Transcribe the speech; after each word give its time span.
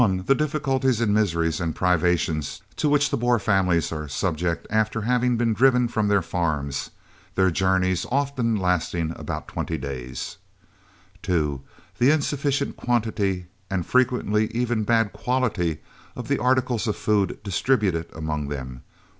The 0.25 0.33
difficulties 0.33 0.99
and 0.99 1.13
misery 1.13 1.51
and 1.59 1.75
privations 1.75 2.63
to 2.77 2.89
which 2.89 3.11
the 3.11 3.17
Boer 3.17 3.37
families 3.37 3.91
are 3.91 4.07
subject 4.07 4.65
after 4.71 5.01
having 5.01 5.37
been 5.37 5.53
driven 5.53 5.87
from 5.87 6.07
their 6.07 6.23
farms 6.23 6.89
(their 7.35 7.51
journeys 7.51 8.07
often 8.09 8.55
lasting 8.55 9.13
about 9.15 9.47
20 9.47 9.77
days). 9.77 10.37
2. 11.21 11.61
The 11.99 12.09
insufficient 12.09 12.77
quantity 12.77 13.45
and 13.69 13.85
frequently 13.85 14.47
even 14.55 14.85
bad 14.85 15.13
quality 15.13 15.81
of 16.15 16.31
articles 16.39 16.87
of 16.87 16.95
food 16.95 17.37
distributed 17.43 18.09
among 18.15 18.47
them. 18.47 18.81